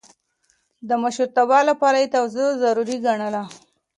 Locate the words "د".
0.87-0.89